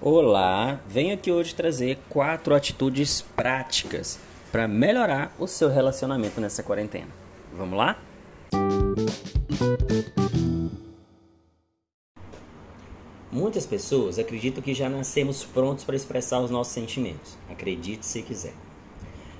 Olá, 0.00 0.80
venho 0.86 1.12
aqui 1.12 1.28
hoje 1.32 1.52
trazer 1.52 1.98
quatro 2.08 2.54
atitudes 2.54 3.20
práticas 3.20 4.16
para 4.52 4.68
melhorar 4.68 5.34
o 5.40 5.48
seu 5.48 5.68
relacionamento 5.68 6.40
nessa 6.40 6.62
quarentena. 6.62 7.08
Vamos 7.52 7.76
lá? 7.76 8.00
Muitas 13.32 13.66
pessoas 13.66 14.20
acreditam 14.20 14.62
que 14.62 14.72
já 14.72 14.88
nascemos 14.88 15.42
prontos 15.42 15.82
para 15.82 15.96
expressar 15.96 16.38
os 16.38 16.50
nossos 16.50 16.72
sentimentos. 16.72 17.36
Acredite 17.50 18.06
se 18.06 18.22
quiser. 18.22 18.54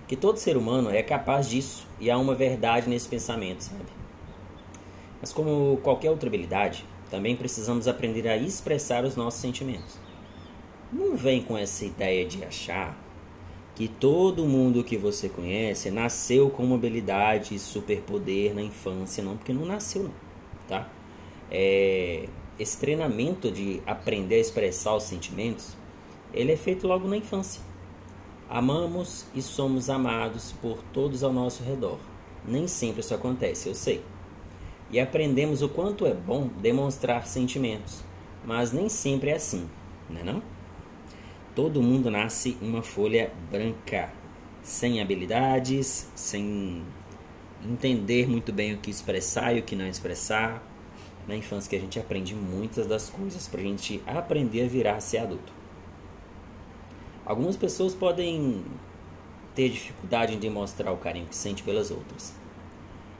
Que 0.08 0.16
todo 0.16 0.38
ser 0.38 0.56
humano 0.56 0.90
é 0.90 1.04
capaz 1.04 1.48
disso 1.48 1.86
e 2.00 2.10
há 2.10 2.18
uma 2.18 2.34
verdade 2.34 2.90
nesse 2.90 3.08
pensamento, 3.08 3.60
sabe? 3.60 3.86
Mas 5.20 5.32
como 5.32 5.78
qualquer 5.84 6.10
outra 6.10 6.28
habilidade, 6.28 6.84
também 7.08 7.36
precisamos 7.36 7.86
aprender 7.86 8.26
a 8.26 8.36
expressar 8.36 9.04
os 9.04 9.14
nossos 9.14 9.40
sentimentos. 9.40 10.07
Não 10.92 11.16
vem 11.16 11.42
com 11.42 11.56
essa 11.56 11.84
ideia 11.84 12.24
de 12.24 12.42
achar 12.44 12.96
que 13.74 13.86
todo 13.86 14.46
mundo 14.46 14.82
que 14.82 14.96
você 14.96 15.28
conhece 15.28 15.90
nasceu 15.90 16.50
com 16.50 16.64
uma 16.64 16.76
habilidade 16.76 17.54
e 17.54 17.58
superpoder 17.58 18.54
na 18.54 18.62
infância, 18.62 19.22
não, 19.22 19.36
porque 19.36 19.52
não 19.52 19.66
nasceu, 19.66 20.04
não, 20.04 20.14
tá? 20.66 20.88
É, 21.50 22.28
esse 22.58 22.78
treinamento 22.78 23.52
de 23.52 23.80
aprender 23.86 24.36
a 24.36 24.40
expressar 24.40 24.96
os 24.96 25.04
sentimentos, 25.04 25.76
ele 26.32 26.52
é 26.52 26.56
feito 26.56 26.88
logo 26.88 27.06
na 27.06 27.16
infância. 27.16 27.62
Amamos 28.48 29.26
e 29.34 29.42
somos 29.42 29.90
amados 29.90 30.52
por 30.52 30.82
todos 30.92 31.22
ao 31.22 31.32
nosso 31.32 31.62
redor. 31.62 31.98
Nem 32.44 32.66
sempre 32.66 33.00
isso 33.00 33.14
acontece, 33.14 33.68
eu 33.68 33.74
sei. 33.74 34.02
E 34.90 34.98
aprendemos 34.98 35.60
o 35.60 35.68
quanto 35.68 36.06
é 36.06 36.14
bom 36.14 36.48
demonstrar 36.60 37.26
sentimentos, 37.26 38.02
mas 38.44 38.72
nem 38.72 38.88
sempre 38.88 39.30
é 39.30 39.34
assim, 39.34 39.68
não 40.08 40.20
é 40.20 40.24
não? 40.24 40.42
Todo 41.58 41.82
mundo 41.82 42.08
nasce 42.08 42.56
uma 42.62 42.84
folha 42.84 43.32
branca, 43.50 44.12
sem 44.62 45.02
habilidades, 45.02 46.08
sem 46.14 46.84
entender 47.64 48.28
muito 48.28 48.52
bem 48.52 48.74
o 48.74 48.78
que 48.78 48.88
expressar 48.88 49.56
e 49.56 49.58
o 49.58 49.64
que 49.64 49.74
não 49.74 49.88
expressar. 49.88 50.62
Na 51.26 51.34
infância 51.34 51.68
que 51.68 51.74
a 51.74 51.80
gente 51.80 51.98
aprende 51.98 52.32
muitas 52.32 52.86
das 52.86 53.10
coisas 53.10 53.48
para 53.48 53.58
a 53.58 53.64
gente 53.64 54.00
aprender 54.06 54.66
a 54.66 54.68
virar 54.68 54.94
a 54.94 55.00
ser 55.00 55.18
adulto. 55.18 55.52
Algumas 57.26 57.56
pessoas 57.56 57.92
podem 57.92 58.64
ter 59.52 59.68
dificuldade 59.68 60.34
em 60.34 60.38
demonstrar 60.38 60.94
o 60.94 60.96
carinho 60.96 61.26
que 61.26 61.34
sente 61.34 61.64
pelas 61.64 61.90
outras. 61.90 62.32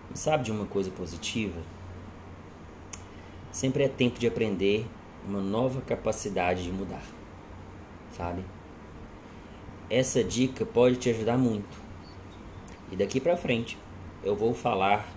Mas 0.09 0.21
sabe 0.21 0.45
de 0.45 0.53
uma 0.53 0.65
coisa 0.65 0.93
positiva? 0.93 1.61
Sempre 3.51 3.83
é 3.83 3.89
tempo 3.89 4.17
de 4.17 4.29
aprender 4.29 4.87
uma 5.27 5.41
nova 5.41 5.81
capacidade 5.81 6.63
de 6.63 6.71
mudar 6.71 7.18
sabe? 8.19 8.45
Essa 9.89 10.23
dica 10.23 10.67
pode 10.67 10.97
te 10.97 11.09
ajudar 11.09 11.39
muito. 11.39 11.81
E 12.91 12.97
daqui 12.97 13.21
para 13.21 13.37
frente 13.37 13.79
eu 14.23 14.35
vou 14.35 14.53
falar 14.53 15.09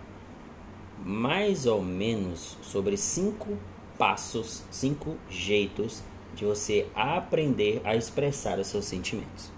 mais 1.03 1.65
ou 1.65 1.81
menos 1.81 2.57
sobre 2.61 2.95
cinco 2.95 3.57
passos, 3.97 4.63
cinco 4.69 5.17
jeitos 5.27 6.03
de 6.35 6.45
você 6.45 6.87
aprender 6.95 7.81
a 7.83 7.95
expressar 7.95 8.59
os 8.59 8.67
seus 8.67 8.85
sentimentos. 8.85 9.51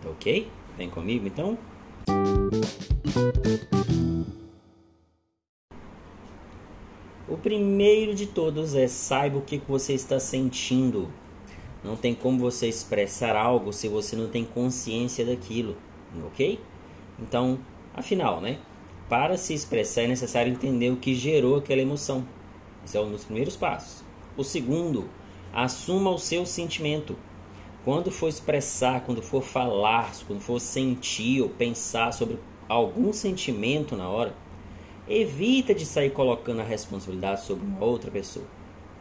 Tá 0.00 0.08
ok? 0.08 0.48
Vem 0.78 0.88
comigo 0.88 1.26
então? 1.26 1.58
O 7.28 7.36
primeiro 7.36 8.14
de 8.14 8.26
todos 8.26 8.74
é 8.74 8.86
saiba 8.86 9.38
o 9.38 9.42
que 9.42 9.58
você 9.58 9.92
está 9.92 10.20
sentindo. 10.20 11.10
Não 11.86 11.94
tem 11.94 12.16
como 12.16 12.40
você 12.40 12.66
expressar 12.66 13.36
algo 13.36 13.72
se 13.72 13.86
você 13.86 14.16
não 14.16 14.28
tem 14.28 14.44
consciência 14.44 15.24
daquilo, 15.24 15.76
ok? 16.26 16.60
Então, 17.16 17.60
afinal, 17.94 18.40
né? 18.40 18.58
Para 19.08 19.36
se 19.36 19.54
expressar 19.54 20.02
é 20.02 20.08
necessário 20.08 20.52
entender 20.52 20.90
o 20.90 20.96
que 20.96 21.14
gerou 21.14 21.56
aquela 21.56 21.80
emoção. 21.80 22.26
Esse 22.84 22.96
é 22.96 23.00
um 23.00 23.12
dos 23.12 23.24
primeiros 23.24 23.56
passos. 23.56 24.04
O 24.36 24.42
segundo, 24.42 25.08
assuma 25.52 26.10
o 26.10 26.18
seu 26.18 26.44
sentimento. 26.44 27.16
Quando 27.84 28.10
for 28.10 28.28
expressar, 28.28 29.02
quando 29.02 29.22
for 29.22 29.44
falar, 29.44 30.10
quando 30.26 30.40
for 30.40 30.60
sentir 30.60 31.40
ou 31.40 31.48
pensar 31.48 32.12
sobre 32.12 32.36
algum 32.68 33.12
sentimento 33.12 33.94
na 33.94 34.08
hora, 34.08 34.34
evita 35.08 35.72
de 35.72 35.86
sair 35.86 36.10
colocando 36.10 36.62
a 36.62 36.64
responsabilidade 36.64 37.44
sobre 37.44 37.64
uma 37.64 37.84
outra 37.84 38.10
pessoa. 38.10 38.44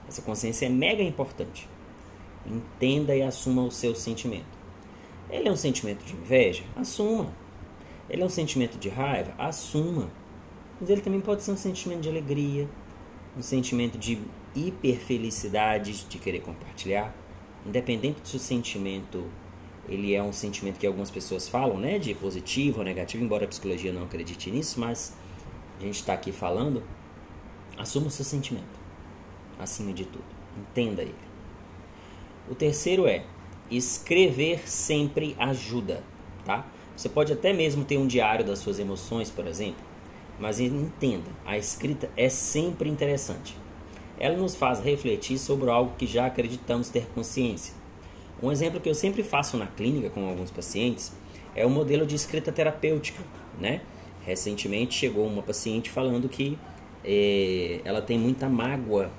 Essa 0.07 0.21
consciência 0.21 0.67
é 0.67 0.69
mega 0.69 1.01
importante. 1.01 1.67
Entenda 2.45 3.15
e 3.15 3.21
assuma 3.21 3.63
o 3.63 3.71
seu 3.71 3.95
sentimento. 3.95 4.45
Ele 5.29 5.47
é 5.47 5.51
um 5.51 5.55
sentimento 5.55 6.03
de 6.03 6.13
inveja? 6.13 6.63
Assuma. 6.75 7.33
Ele 8.09 8.21
é 8.21 8.25
um 8.25 8.29
sentimento 8.29 8.77
de 8.77 8.89
raiva? 8.89 9.33
Assuma. 9.37 10.09
Mas 10.79 10.89
ele 10.89 11.01
também 11.01 11.21
pode 11.21 11.43
ser 11.43 11.51
um 11.51 11.57
sentimento 11.57 12.01
de 12.01 12.09
alegria, 12.09 12.69
um 13.35 13.41
sentimento 13.41 13.97
de 13.97 14.19
hiperfelicidade, 14.55 16.05
de 16.07 16.17
querer 16.19 16.41
compartilhar. 16.41 17.15
Independente 17.65 18.19
se 18.23 18.35
o 18.35 18.39
sentimento 18.39 19.25
ele 19.87 20.13
é 20.15 20.21
um 20.21 20.33
sentimento 20.33 20.79
que 20.79 20.87
algumas 20.87 21.11
pessoas 21.11 21.47
falam, 21.47 21.77
né, 21.77 21.99
de 21.99 22.13
positivo 22.15 22.79
ou 22.79 22.83
negativo, 22.83 23.23
embora 23.23 23.45
a 23.45 23.47
psicologia 23.47 23.93
não 23.93 24.03
acredite 24.03 24.49
nisso, 24.49 24.79
mas 24.79 25.15
a 25.79 25.83
gente 25.83 25.95
está 25.95 26.13
aqui 26.13 26.31
falando, 26.31 26.83
assuma 27.77 28.07
o 28.07 28.09
seu 28.09 28.25
sentimento, 28.25 28.79
acima 29.59 29.93
de 29.93 30.05
tudo, 30.05 30.25
entenda 30.57 31.03
ele. 31.03 31.13
O 32.49 32.53
terceiro 32.53 33.07
é 33.07 33.23
escrever 33.71 34.69
sempre 34.69 35.35
ajuda, 35.39 36.03
tá? 36.45 36.65
Você 36.95 37.09
pode 37.09 37.33
até 37.33 37.51
mesmo 37.51 37.83
ter 37.83 37.97
um 37.97 38.07
diário 38.07 38.45
das 38.45 38.59
suas 38.59 38.79
emoções, 38.79 39.29
por 39.29 39.47
exemplo, 39.47 39.83
mas 40.39 40.59
entenda, 40.59 41.29
a 41.45 41.57
escrita 41.57 42.09
é 42.15 42.29
sempre 42.29 42.89
interessante. 42.89 43.57
Ela 44.19 44.37
nos 44.37 44.55
faz 44.55 44.79
refletir 44.79 45.37
sobre 45.37 45.69
algo 45.69 45.93
que 45.97 46.05
já 46.05 46.27
acreditamos 46.27 46.89
ter 46.89 47.07
consciência. 47.13 47.73
Um 48.41 48.51
exemplo 48.51 48.79
que 48.79 48.87
eu 48.87 48.95
sempre 48.95 49.23
faço 49.23 49.57
na 49.57 49.67
clínica 49.67 50.09
com 50.09 50.27
alguns 50.27 50.51
pacientes 50.51 51.11
é 51.55 51.65
o 51.65 51.69
modelo 51.69 52.05
de 52.05 52.15
escrita 52.15 52.51
terapêutica, 52.51 53.23
né? 53.59 53.81
Recentemente 54.25 54.93
chegou 54.93 55.25
uma 55.25 55.41
paciente 55.41 55.89
falando 55.89 56.29
que 56.29 56.57
eh, 57.03 57.81
ela 57.83 58.01
tem 58.01 58.17
muita 58.17 58.47
mágoa 58.47 59.11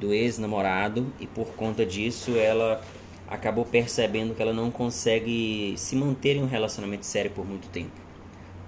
do 0.00 0.14
ex-namorado 0.14 1.06
e 1.20 1.26
por 1.26 1.48
conta 1.48 1.84
disso 1.84 2.36
ela 2.36 2.82
acabou 3.28 3.64
percebendo 3.64 4.34
que 4.34 4.42
ela 4.42 4.52
não 4.52 4.70
consegue 4.70 5.74
se 5.76 5.94
manter 5.94 6.36
em 6.36 6.42
um 6.42 6.48
relacionamento 6.48 7.06
sério 7.06 7.30
por 7.30 7.46
muito 7.46 7.68
tempo. 7.68 7.92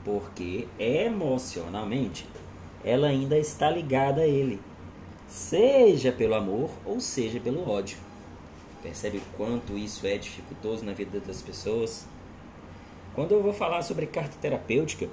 Porque 0.04 0.68
emocionalmente 0.78 2.26
ela 2.84 3.08
ainda 3.08 3.38
está 3.38 3.70
ligada 3.70 4.20
a 4.20 4.26
ele, 4.26 4.60
seja 5.26 6.12
pelo 6.12 6.34
amor 6.34 6.70
ou 6.84 7.00
seja 7.00 7.40
pelo 7.40 7.68
ódio. 7.68 7.96
Percebe 8.82 9.22
quanto 9.36 9.78
isso 9.78 10.06
é 10.06 10.18
dificultoso 10.18 10.84
na 10.84 10.92
vida 10.92 11.20
das 11.20 11.40
pessoas? 11.40 12.06
Quando 13.14 13.32
eu 13.32 13.42
vou 13.42 13.52
falar 13.52 13.82
sobre 13.82 14.06
carta 14.06 14.36
terapêutica, 14.40 15.08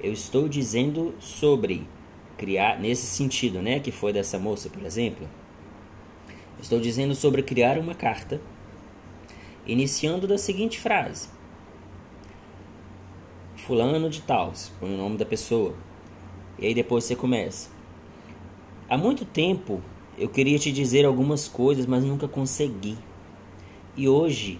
eu 0.00 0.12
estou 0.12 0.48
dizendo 0.48 1.14
sobre 1.18 1.86
criar 2.36 2.78
nesse 2.78 3.06
sentido, 3.06 3.62
né, 3.62 3.80
que 3.80 3.90
foi 3.90 4.12
dessa 4.12 4.38
moça, 4.38 4.68
por 4.68 4.84
exemplo, 4.84 5.26
Estou 6.60 6.80
dizendo 6.80 7.14
sobre 7.14 7.42
criar 7.42 7.78
uma 7.78 7.94
carta, 7.94 8.40
iniciando 9.66 10.26
da 10.26 10.38
seguinte 10.38 10.80
frase: 10.80 11.28
Fulano 13.56 14.08
de 14.08 14.22
Tal, 14.22 14.52
põe 14.80 14.94
o 14.94 14.96
nome 14.96 15.16
da 15.16 15.26
pessoa. 15.26 15.74
E 16.58 16.66
aí 16.66 16.74
depois 16.74 17.04
você 17.04 17.14
começa. 17.14 17.68
Há 18.88 18.96
muito 18.96 19.24
tempo 19.24 19.82
eu 20.16 20.30
queria 20.30 20.58
te 20.58 20.72
dizer 20.72 21.04
algumas 21.04 21.46
coisas, 21.46 21.84
mas 21.84 22.02
nunca 22.02 22.26
consegui. 22.26 22.96
E 23.94 24.08
hoje 24.08 24.58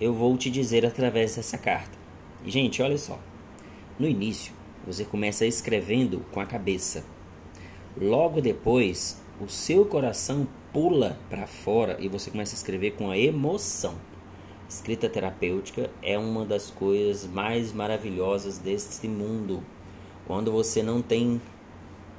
eu 0.00 0.14
vou 0.14 0.36
te 0.36 0.50
dizer 0.50 0.86
através 0.86 1.34
dessa 1.34 1.58
carta. 1.58 1.98
E, 2.44 2.50
gente, 2.50 2.80
olha 2.80 2.96
só. 2.96 3.18
No 3.98 4.06
início, 4.06 4.52
você 4.86 5.04
começa 5.04 5.46
escrevendo 5.46 6.24
com 6.30 6.40
a 6.40 6.46
cabeça. 6.46 7.04
Logo 8.00 8.40
depois, 8.40 9.20
o 9.40 9.48
seu 9.48 9.84
coração 9.84 10.46
pula 10.74 11.16
para 11.30 11.46
fora 11.46 11.96
e 12.00 12.08
você 12.08 12.32
começa 12.32 12.52
a 12.52 12.58
escrever 12.58 12.94
com 12.96 13.08
a 13.08 13.16
emoção. 13.16 13.94
Escrita 14.68 15.08
terapêutica 15.08 15.88
é 16.02 16.18
uma 16.18 16.44
das 16.44 16.68
coisas 16.68 17.24
mais 17.24 17.72
maravilhosas 17.72 18.58
deste 18.58 19.06
mundo. 19.06 19.62
Quando 20.26 20.50
você 20.50 20.82
não 20.82 21.00
tem 21.00 21.40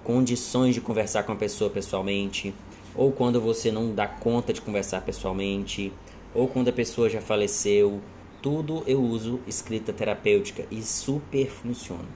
condições 0.05 0.73
de 0.73 0.79
conversar 0.79 1.23
com 1.23 1.33
a 1.33 1.35
pessoa 1.35 1.69
pessoalmente, 1.69 2.55
ou 2.95 3.11
quando 3.11 3.41
você 3.41 3.73
não 3.73 3.93
dá 3.93 4.07
conta 4.07 4.53
de 4.53 4.61
conversar 4.61 5.01
pessoalmente, 5.01 5.91
ou 6.33 6.47
quando 6.47 6.69
a 6.69 6.73
pessoa 6.73 7.09
já 7.09 7.19
faleceu, 7.19 7.99
tudo 8.41 8.83
eu 8.87 9.03
uso 9.03 9.41
escrita 9.45 9.91
terapêutica 9.91 10.65
e 10.71 10.81
super 10.81 11.49
funciona. 11.49 12.07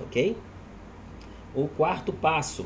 Ok? 0.00 0.36
O 1.52 1.66
quarto 1.66 2.12
passo 2.12 2.64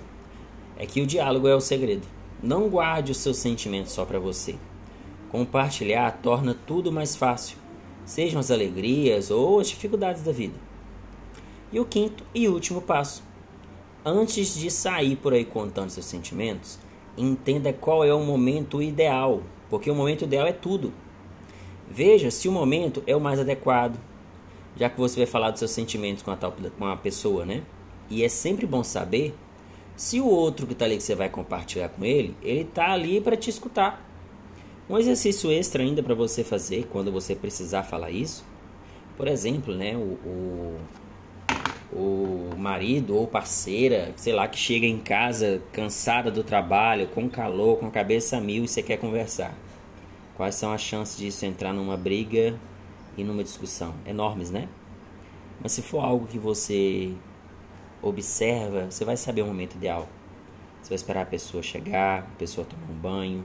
é 0.77 0.85
que 0.85 1.01
o 1.01 1.07
diálogo 1.07 1.49
é 1.49 1.55
o 1.55 1.61
segredo. 1.61 2.20
Não 2.43 2.71
guarde 2.71 3.13
os 3.13 3.19
seus 3.19 3.37
sentimentos 3.37 3.93
só 3.93 4.07
para 4.07 4.19
você. 4.19 4.57
Compartilhar 5.29 6.21
torna 6.23 6.57
tudo 6.67 6.91
mais 6.91 7.15
fácil, 7.15 7.59
sejam 8.05 8.41
as 8.41 8.51
alegrias 8.51 9.31
ou 9.31 9.61
as 9.61 9.69
dificuldades 9.69 10.23
da 10.23 10.33
vida. 10.33 10.55
E 11.71 11.79
o 11.79 11.85
quinto 11.85 12.25
e 12.35 12.49
último 12.49 12.81
passo: 12.81 13.23
antes 14.05 14.55
de 14.55 14.71
sair 14.71 15.17
por 15.17 15.35
aí 15.35 15.45
contando 15.45 15.91
seus 15.91 16.07
sentimentos, 16.07 16.79
entenda 17.17 17.73
qual 17.75 18.03
é 18.05 18.15
o 18.15 18.25
momento 18.25 18.83
ideal, 18.83 19.43
porque 19.69 19.91
o 19.91 19.95
momento 19.95 20.25
ideal 20.25 20.47
é 20.47 20.53
tudo. 20.53 20.93
Veja 21.91 22.31
se 22.31 22.49
o 22.49 22.53
momento 22.53 23.03
é 23.07 23.15
o 23.15 23.21
mais 23.21 23.39
adequado, 23.39 23.99
já 24.77 24.89
que 24.89 24.99
você 24.99 25.17
vai 25.19 25.27
falar 25.27 25.51
dos 25.51 25.59
seus 25.59 25.73
sentimentos 25.73 26.23
com 26.23 26.31
a, 26.31 26.37
tal, 26.37 26.55
com 26.79 26.87
a 26.87 26.97
pessoa, 26.97 27.45
né? 27.45 27.63
E 28.09 28.25
é 28.25 28.29
sempre 28.29 28.67
bom 28.67 28.83
saber 28.83 29.35
se 30.01 30.19
o 30.19 30.25
outro 30.25 30.67
que 30.67 30.73
está 30.73 30.87
ali 30.87 30.97
que 30.97 31.03
você 31.03 31.15
vai 31.15 31.29
compartilhar 31.29 31.91
com 31.91 32.03
ele, 32.03 32.35
ele 32.41 32.63
está 32.63 32.91
ali 32.91 33.21
para 33.21 33.37
te 33.37 33.51
escutar. 33.51 34.03
Um 34.89 34.97
exercício 34.97 35.53
extra 35.53 35.83
ainda 35.83 36.03
para 36.03 36.15
você 36.15 36.43
fazer 36.43 36.89
quando 36.91 37.13
você 37.13 37.35
precisar 37.35 37.83
falar 37.83 38.11
isso, 38.11 38.43
por 39.15 39.29
exemplo, 39.29 39.75
né, 39.75 39.95
o, 39.95 40.17
o, 40.25 40.81
o 41.93 42.57
marido 42.57 43.15
ou 43.15 43.27
parceira, 43.27 44.15
sei 44.17 44.33
lá, 44.33 44.49
que 44.49 44.59
chega 44.59 44.87
em 44.87 44.97
casa 44.97 45.61
cansada 45.71 46.31
do 46.31 46.43
trabalho, 46.43 47.07
com 47.09 47.29
calor, 47.29 47.77
com 47.77 47.87
a 47.87 47.91
cabeça 47.91 48.39
a 48.39 48.41
mil 48.41 48.65
e 48.65 48.69
você 48.69 48.83
quer 48.83 48.97
conversar. 48.97 49.53
Quais 50.35 50.55
são 50.55 50.73
as 50.73 50.81
chances 50.81 51.19
disso 51.19 51.45
entrar 51.45 51.75
numa 51.75 51.99
briga 51.99 52.59
e 53.19 53.23
numa 53.23 53.45
discussão? 53.45 53.95
Enormes, 54.07 54.51
né? 54.51 54.67
Mas 55.63 55.73
se 55.73 55.83
for 55.83 56.03
algo 56.03 56.27
que 56.27 56.39
você 56.39 57.13
observa, 58.03 58.91
você 58.91 59.05
vai 59.05 59.17
saber 59.17 59.43
o 59.43 59.47
momento 59.47 59.75
ideal. 59.75 60.09
Você 60.83 60.91
vai 60.91 60.97
esperar 60.97 61.23
a 61.23 61.27
pessoa 61.27 61.63
chegar, 61.63 62.21
a 62.21 62.37
pessoa 62.39 62.67
tomar 62.67 62.91
um 62.91 62.95
banho, 62.95 63.45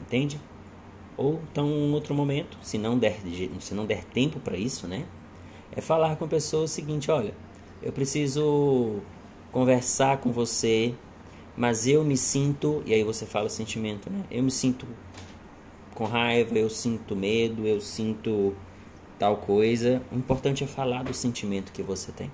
entende? 0.00 0.40
Ou 1.16 1.40
então 1.50 1.66
um 1.66 1.92
outro 1.92 2.14
momento, 2.14 2.58
se 2.62 2.78
não 2.78 2.98
der, 2.98 3.18
se 3.60 3.74
não 3.74 3.84
der 3.84 4.04
tempo 4.04 4.40
para 4.40 4.56
isso, 4.56 4.86
né? 4.86 5.04
É 5.72 5.80
falar 5.80 6.16
com 6.16 6.24
a 6.24 6.28
pessoa 6.28 6.64
o 6.64 6.68
seguinte, 6.68 7.10
olha, 7.10 7.34
eu 7.82 7.92
preciso 7.92 9.00
conversar 9.52 10.18
com 10.18 10.32
você, 10.32 10.94
mas 11.56 11.86
eu 11.86 12.02
me 12.02 12.16
sinto, 12.16 12.82
e 12.86 12.94
aí 12.94 13.04
você 13.04 13.26
fala 13.26 13.46
o 13.46 13.50
sentimento, 13.50 14.08
né? 14.08 14.24
Eu 14.30 14.42
me 14.42 14.50
sinto 14.50 14.86
com 15.94 16.04
raiva, 16.04 16.58
eu 16.58 16.70
sinto 16.70 17.14
medo, 17.14 17.66
eu 17.66 17.80
sinto 17.80 18.54
tal 19.18 19.36
coisa. 19.36 20.00
O 20.10 20.16
importante 20.16 20.64
é 20.64 20.66
falar 20.66 21.04
do 21.04 21.12
sentimento 21.12 21.72
que 21.72 21.82
você 21.82 22.10
tem. 22.10 22.30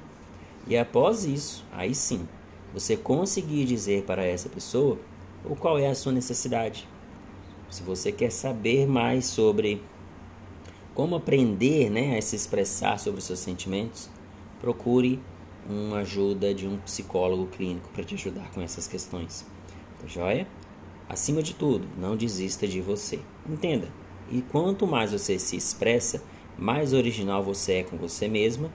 E 0.66 0.76
após 0.76 1.24
isso, 1.24 1.64
aí 1.72 1.94
sim, 1.94 2.26
você 2.74 2.96
conseguir 2.96 3.64
dizer 3.64 4.02
para 4.02 4.24
essa 4.24 4.48
pessoa 4.48 4.98
o 5.44 5.54
qual 5.54 5.78
é 5.78 5.86
a 5.86 5.94
sua 5.94 6.12
necessidade. 6.12 6.88
Se 7.70 7.82
você 7.82 8.10
quer 8.10 8.30
saber 8.30 8.86
mais 8.86 9.26
sobre 9.26 9.82
como 10.94 11.14
aprender 11.14 11.90
né, 11.90 12.18
a 12.18 12.22
se 12.22 12.34
expressar 12.34 12.98
sobre 12.98 13.18
os 13.18 13.24
seus 13.24 13.38
sentimentos, 13.38 14.08
procure 14.60 15.20
uma 15.68 15.98
ajuda 15.98 16.54
de 16.54 16.66
um 16.66 16.78
psicólogo 16.78 17.46
clínico 17.48 17.88
para 17.90 18.04
te 18.04 18.14
ajudar 18.14 18.50
com 18.52 18.60
essas 18.60 18.88
questões. 18.88 19.46
Tá 20.00 20.06
joia? 20.06 20.46
Acima 21.08 21.42
de 21.42 21.54
tudo, 21.54 21.86
não 21.98 22.16
desista 22.16 22.66
de 22.66 22.80
você. 22.80 23.20
Entenda. 23.48 23.88
E 24.30 24.42
quanto 24.42 24.86
mais 24.86 25.12
você 25.12 25.38
se 25.38 25.56
expressa, 25.56 26.22
mais 26.58 26.92
original 26.92 27.42
você 27.42 27.74
é 27.74 27.84
com 27.84 27.96
você 27.96 28.26
mesma 28.26 28.72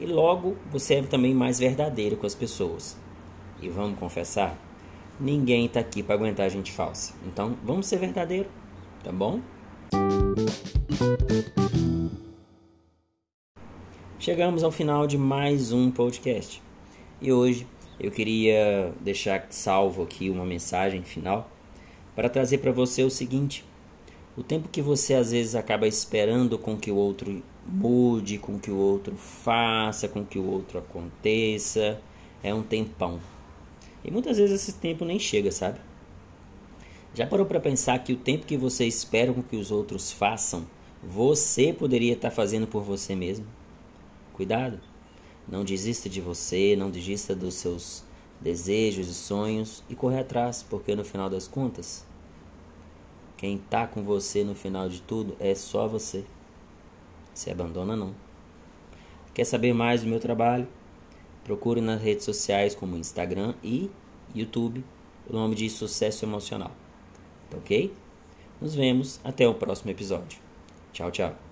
e 0.00 0.06
logo 0.06 0.56
você 0.70 0.94
é 0.94 1.02
também 1.02 1.34
mais 1.34 1.58
verdadeiro 1.58 2.16
com 2.16 2.26
as 2.26 2.34
pessoas. 2.34 2.96
E 3.60 3.68
vamos 3.68 3.98
confessar, 3.98 4.58
ninguém 5.20 5.66
está 5.66 5.80
aqui 5.80 6.02
para 6.02 6.14
aguentar 6.14 6.48
gente 6.48 6.72
falsa. 6.72 7.14
Então, 7.26 7.54
vamos 7.62 7.86
ser 7.86 7.98
verdadeiro, 7.98 8.48
tá 9.04 9.12
bom? 9.12 9.40
Chegamos 14.18 14.64
ao 14.64 14.70
final 14.70 15.06
de 15.06 15.18
mais 15.18 15.70
um 15.70 15.90
podcast. 15.90 16.62
E 17.20 17.30
hoje 17.30 17.66
eu 17.98 18.10
queria 18.10 18.94
deixar 19.00 19.46
salvo 19.50 20.02
aqui 20.02 20.30
uma 20.30 20.46
mensagem 20.46 21.02
final 21.02 21.50
para 22.16 22.30
trazer 22.30 22.58
para 22.58 22.72
você 22.72 23.02
o 23.02 23.10
seguinte: 23.10 23.64
o 24.36 24.42
tempo 24.42 24.68
que 24.70 24.80
você 24.80 25.14
às 25.14 25.32
vezes 25.32 25.54
acaba 25.54 25.86
esperando 25.86 26.58
com 26.58 26.76
que 26.76 26.90
o 26.90 26.96
outro 26.96 27.42
mude, 27.70 28.38
com 28.38 28.58
que 28.58 28.70
o 28.70 28.76
outro 28.76 29.16
faça, 29.16 30.08
com 30.08 30.24
que 30.24 30.38
o 30.38 30.44
outro 30.44 30.78
aconteça, 30.78 32.00
é 32.42 32.52
um 32.52 32.62
tempão. 32.62 33.20
E 34.04 34.10
muitas 34.10 34.38
vezes 34.38 34.62
esse 34.62 34.78
tempo 34.78 35.04
nem 35.04 35.18
chega, 35.18 35.52
sabe? 35.52 35.78
Já 37.14 37.26
parou 37.26 37.46
para 37.46 37.60
pensar 37.60 37.98
que 38.02 38.12
o 38.12 38.16
tempo 38.16 38.46
que 38.46 38.56
você 38.56 38.86
espera 38.86 39.32
com 39.32 39.42
que 39.42 39.56
os 39.56 39.70
outros 39.70 40.12
façam, 40.12 40.66
você 41.02 41.72
poderia 41.72 42.12
estar 42.12 42.30
fazendo 42.30 42.66
por 42.66 42.82
você 42.82 43.14
mesmo? 43.14 43.46
Cuidado. 44.32 44.80
Não 45.48 45.64
desista 45.64 46.08
de 46.08 46.20
você, 46.20 46.76
não 46.76 46.90
desista 46.90 47.34
dos 47.34 47.54
seus 47.54 48.04
desejos 48.40 49.08
e 49.08 49.14
sonhos 49.14 49.82
e 49.88 49.94
correr 49.94 50.20
atrás, 50.20 50.64
porque 50.68 50.94
no 50.94 51.04
final 51.04 51.28
das 51.28 51.46
contas, 51.48 52.06
quem 53.36 53.56
está 53.56 53.86
com 53.86 54.02
você 54.02 54.44
no 54.44 54.54
final 54.54 54.88
de 54.88 55.02
tudo 55.02 55.36
é 55.40 55.54
só 55.54 55.88
você. 55.88 56.24
Se 57.40 57.50
abandona 57.50 57.96
não. 57.96 58.14
Quer 59.32 59.44
saber 59.44 59.72
mais 59.72 60.02
do 60.02 60.08
meu 60.10 60.20
trabalho? 60.20 60.68
Procure 61.42 61.80
nas 61.80 61.98
redes 61.98 62.26
sociais 62.26 62.74
como 62.74 62.98
Instagram 62.98 63.54
e 63.64 63.90
YouTube 64.34 64.84
o 65.26 65.32
nome 65.32 65.54
de 65.54 65.70
Sucesso 65.70 66.22
Emocional. 66.26 66.72
Tá 67.48 67.56
ok? 67.56 67.94
Nos 68.60 68.74
vemos 68.74 69.20
até 69.24 69.48
o 69.48 69.54
próximo 69.54 69.90
episódio. 69.90 70.38
Tchau, 70.92 71.10
tchau. 71.10 71.49